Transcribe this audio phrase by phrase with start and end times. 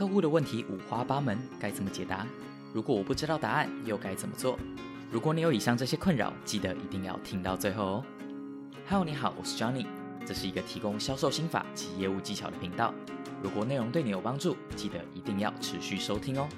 [0.00, 2.26] 客户的问题五花八门，该怎么解答？
[2.72, 4.58] 如果我不知道答案，又该怎么做？
[5.12, 8.04] 如果你有以上这些困扰，记得一定要听到最后哦。
[8.88, 9.84] Hello，你好，我是 Johnny，
[10.24, 12.94] 这是一个提供销售心法及业务技巧的频道。
[13.42, 16.48] 如果内容对你有帮助，记得一定要持续收听哦。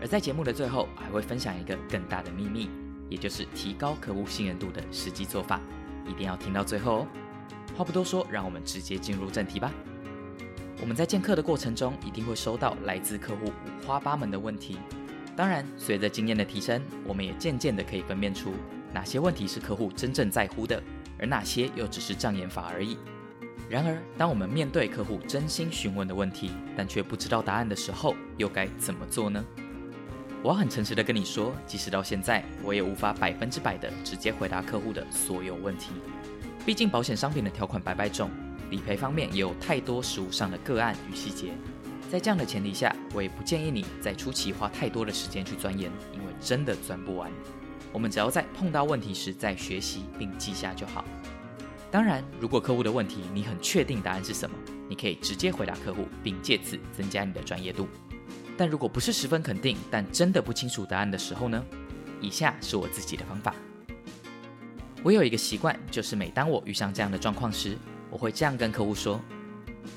[0.00, 2.70] 而在节目的最后，还会分享一个更大的秘密，
[3.10, 5.60] 也就是提高客户信任度的实际做法，
[6.08, 7.06] 一定要听到最后哦。
[7.76, 9.72] 话不多说，让我们直接进入正题吧。
[10.80, 14.78] 我们在见客的过程中，一定会收到来自客户五花八门的问题。
[15.34, 18.52] 当然，随着经验的提升，我们也渐渐的可以分辨出
[18.92, 20.82] 哪些问题是客户真正在乎的，
[21.18, 22.96] 而哪些又只是障眼法而已。
[23.68, 29.44] 然而，当我们面对客户真心询问的问题，但却不知道答案的时候，又该怎么做呢？
[30.42, 35.92] 我很诚实的跟你说，即使到现在，我也无法百分之百的直接回答客户的所有问题。
[36.64, 38.30] 毕竟，保险商品的条款百百种，
[38.70, 41.52] 理赔方面也有太多实务上的个案与细节。
[42.10, 47.30] 在这样的前提下，我也不建议你在初期花太多的时间去钻研，因为真的钻不完。
[47.92, 51.04] 我们只要在碰到问题时再学习并记下就好。
[51.90, 54.56] 当然，如果客户的问题你很确定答案是什么，
[54.88, 57.88] 你可以直接回答客户，并借此增加你的专业度。
[58.56, 61.64] 但如果不是十分肯定，但真的不清楚答案的时候呢？
[62.20, 63.54] 以下是我自己的方法。
[65.02, 67.76] 我有一个习惯，就是每当我遇上这样的状况时，
[68.10, 69.20] 我会这样跟客户说。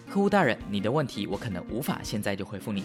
[0.09, 2.83] 客户大人，你的问题我可能无法现在就回复你，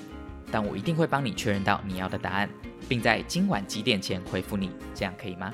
[0.51, 2.49] 但我一定会帮你确认到你要的答案，
[2.89, 5.53] 并在今晚几点前回复你，这样可以吗？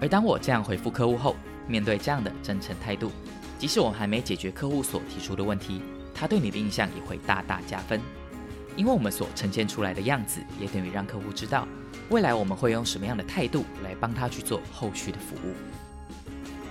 [0.00, 3.10] 而当我这样回复客户后，面对这样的真诚态度，
[3.58, 5.82] 即使我还没解决客户所提出的问题，
[6.14, 8.00] 他对你的印象也会大大加分，
[8.74, 11.68] 因为我们所呈现出来的样子，也等于让客户知道，
[12.08, 15.54] 未来我们会用什么样的态度来帮他去做后续的服务。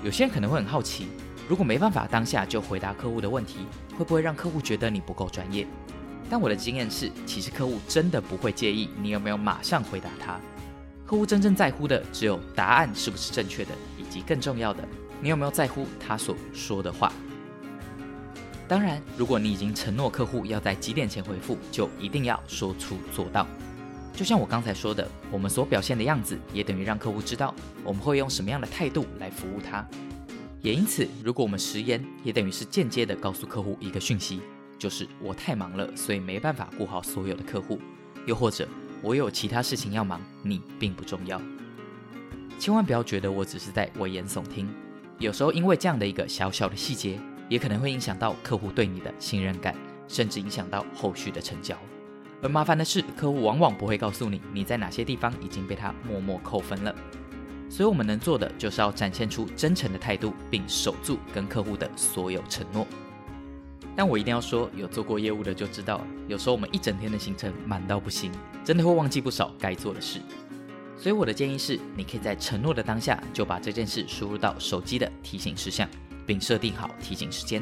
[0.04, 1.08] 有些人可能会很好奇。
[1.48, 3.66] 如果没办法当下就回答客户的问题，
[3.98, 5.68] 会不会让客户觉得你不够专业？
[6.30, 10.40] 但我的经验是，其实客户真的不会介意你有没有马上回答他。
[11.06, 14.88] 客户真正在乎的只有答案是不是正确的，以及更重要的，
[15.22, 17.12] 你有没有在乎他所说的话。
[18.68, 23.46] 当然，如果你已经承诺客户要在几点前回复，就一定要说出做到。
[24.16, 27.54] 就像我刚才说的，我们所表现的样子，也等于让客户知道
[27.84, 29.86] 我们会用什么样的态度来服务他。
[30.64, 34.40] 也因此，如果我们食言，也等于是间接的告诉客户一个讯息，
[34.80, 37.78] 就是我太忙了，所以没办法顾好所有的客户，
[38.26, 38.66] 又或者
[39.02, 41.42] 我有其他事情要忙，你并不重要。
[42.58, 44.74] 千万不要觉得我只是在危言耸听，
[45.20, 47.20] 有时候因为这样的一个小小的细节，
[47.50, 49.76] 也可能会影响到客户对你的信任感，
[50.08, 51.78] 甚至影响到后续的成交。
[52.42, 56.96] 而麻烦的是，客户往往不会告诉你你在哪些地方已经被他默默扣分了。
[57.74, 62.86] 所以，我们能做的就是要展现出真诚的态度，并守住跟客户的所有承诺。
[63.96, 68.32] 但我一定要说，有做过业务的就知道，有时候我们一整天的行程满到不行，
[68.64, 70.22] 真的会忘记不少该做的事。
[71.00, 75.90] 所以，我的建议是，你可以在承诺的当下就把这件事输入到手机的提醒事项，
[76.28, 77.60] 并设定好提醒时间，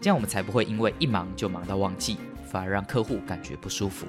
[0.00, 2.16] 这样我们才不会因为一忙就忙到忘记，
[2.50, 4.06] 反而让客户感觉不舒服。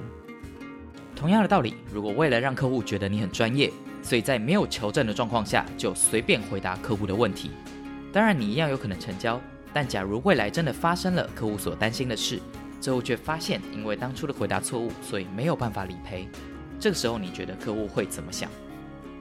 [1.15, 3.71] 同样的道理，如果为了让客户觉得你很专业，
[4.07, 7.51] 所以在没有求证的状况下就随便回答客户的问题，
[8.13, 9.37] 当然你一样有可能成交。
[9.73, 12.39] 但假如未来真的发生了客户所担心的事，
[12.79, 16.25] 最后却发现因为当初的回答错误，所以没有办法理赔，
[16.79, 18.49] 这个时候你觉得客户会怎么想？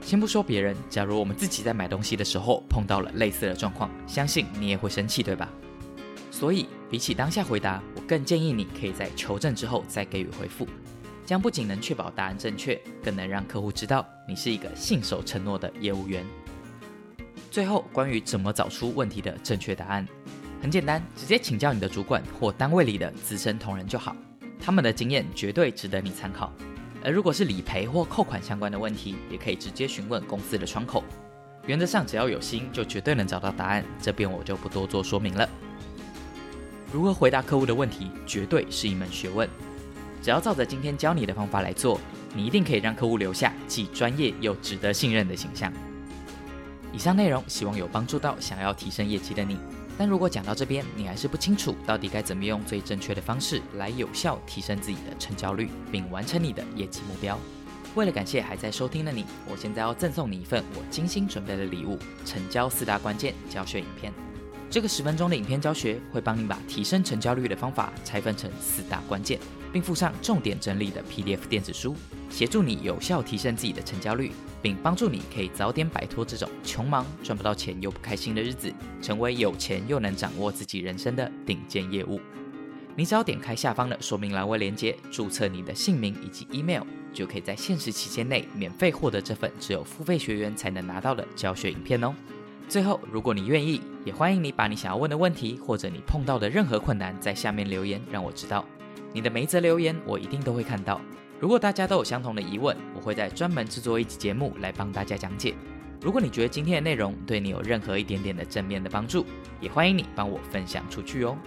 [0.03, 5.51] 先不说别人，假如我们自己在买东西的时候碰到了类似的状况，相信你也会生气，对吧？
[6.31, 10.65] 所以比起当下回答，我更建议你可以在求证之后再给予回复。
[11.27, 16.25] 将不仅能确保答案正确，更能让客户知道你是一个信守承诺的业务员。
[17.51, 20.07] 最后，关于怎么找出问题的正确答案，
[20.63, 24.15] 很简单，直接请教你的主管或单位里的资深同仁就好，
[24.61, 26.53] 他们的经验绝对值得你参考。
[27.03, 31.03] 而如果是理赔或扣款相关的问题，也可以直接询问公司的窗口。
[31.67, 33.85] 原则上，只要有心，就绝对能找到答案。
[34.01, 35.49] 这边我就不多做说明了。
[36.93, 39.49] 如何回答客户的问题，绝对是一门学问。
[40.23, 42.01] 只要照着今天教你的方法来做，
[42.35, 45.73] 你一定可以让客户留下既专业又值得信任的形象。
[46.93, 49.59] 以上内容希望有帮助到想要提升业绩的你。
[49.99, 57.39] 但如果讲到这边你还是不清楚到底该怎么用最正确的方式来有效提升自己的成交率，并完成你的业绩目标，
[57.95, 64.13] 为了感谢还在收听的你，我现在要赠送你一份我精心准备的礼物——成交四大关键教学影片。
[64.77, 69.41] 这个十分钟的影片教学会帮你把提升成交率的方法拆分成四大关键。
[69.73, 71.97] 并附上重点整理的 PDF 电子书，
[72.29, 78.71] 协助你有效提升自己的成交率，并帮助你可以早点摆脱这种穷忙赚不到钱又不开心的日子，
[79.01, 82.21] 成为有钱又能掌握自己人生的顶尖业务。
[82.95, 86.83] 你只要点开下方的说明栏位链接，注册你的姓名以及 email，
[87.15, 92.15] 就可以在限时期间内免费获得这份只有付费学员才能拿到的教学影片哦。
[92.69, 98.65] 最后，如果你愿意，也欢迎你把你想要问的问题或者你碰到的任何困难在下面留言，让我知道。
[99.13, 101.01] 你的每一则留言我一定都会看到。
[101.39, 105.55] 如果大家都有相同的疑问，我会在专门制作一集节目来帮大家讲解。
[106.03, 109.25] 如果你觉得今天的内容对你有任何一点点的正面的帮助，
[109.61, 111.39] 也欢迎你帮我分享出去哦。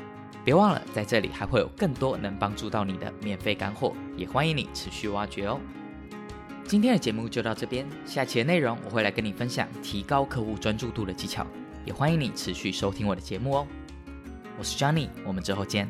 [0.45, 5.60] 别忘了，在这里还会有更多能帮助到你的免费干货，也欢迎你持续挖掘哦。
[6.69, 11.44] 今天的节目就到这边，下期的内容我会来跟你分享提高客户专注度的技巧，
[11.83, 13.68] 也欢迎你持续收听我的节目哦。
[14.56, 15.88] 我是 Johnny，我们之后见。